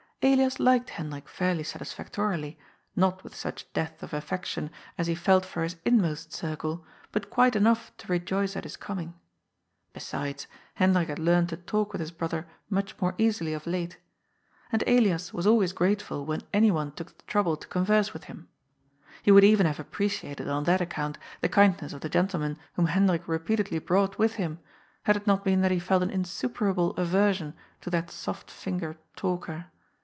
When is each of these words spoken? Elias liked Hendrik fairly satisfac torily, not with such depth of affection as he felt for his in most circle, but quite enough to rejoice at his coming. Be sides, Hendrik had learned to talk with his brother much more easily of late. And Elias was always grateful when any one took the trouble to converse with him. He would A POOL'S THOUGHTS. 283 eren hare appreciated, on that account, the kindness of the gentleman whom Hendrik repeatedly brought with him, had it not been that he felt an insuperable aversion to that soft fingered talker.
Elias 0.23 0.59
liked 0.59 0.91
Hendrik 0.91 1.27
fairly 1.27 1.63
satisfac 1.63 2.11
torily, 2.11 2.55
not 2.95 3.23
with 3.23 3.33
such 3.33 3.73
depth 3.73 4.03
of 4.03 4.13
affection 4.13 4.69
as 4.95 5.07
he 5.07 5.15
felt 5.15 5.43
for 5.47 5.63
his 5.63 5.77
in 5.83 5.99
most 5.99 6.31
circle, 6.31 6.85
but 7.11 7.31
quite 7.31 7.55
enough 7.55 7.91
to 7.97 8.07
rejoice 8.07 8.55
at 8.55 8.63
his 8.63 8.77
coming. 8.77 9.15
Be 9.93 9.99
sides, 9.99 10.45
Hendrik 10.75 11.07
had 11.07 11.17
learned 11.17 11.49
to 11.49 11.57
talk 11.57 11.91
with 11.91 11.99
his 12.01 12.11
brother 12.11 12.45
much 12.69 13.01
more 13.01 13.15
easily 13.17 13.51
of 13.51 13.65
late. 13.65 13.97
And 14.71 14.83
Elias 14.85 15.33
was 15.33 15.47
always 15.47 15.73
grateful 15.73 16.23
when 16.23 16.43
any 16.53 16.69
one 16.69 16.91
took 16.91 17.17
the 17.17 17.23
trouble 17.23 17.57
to 17.57 17.67
converse 17.67 18.13
with 18.13 18.25
him. 18.25 18.47
He 19.23 19.31
would 19.31 19.43
A 19.43 19.47
POOL'S 19.47 19.57
THOUGHTS. 19.63 19.75
283 19.75 19.75
eren 20.05 20.09
hare 20.09 20.27
appreciated, 20.37 20.47
on 20.47 20.63
that 20.65 20.81
account, 20.81 21.17
the 21.41 21.49
kindness 21.49 21.93
of 21.93 22.01
the 22.01 22.09
gentleman 22.09 22.59
whom 22.73 22.85
Hendrik 22.85 23.27
repeatedly 23.27 23.79
brought 23.79 24.19
with 24.19 24.35
him, 24.35 24.59
had 25.05 25.15
it 25.17 25.25
not 25.25 25.43
been 25.43 25.61
that 25.61 25.71
he 25.71 25.79
felt 25.79 26.03
an 26.03 26.11
insuperable 26.11 26.91
aversion 26.91 27.55
to 27.81 27.89
that 27.89 28.11
soft 28.11 28.51
fingered 28.51 28.99
talker. 29.15 29.65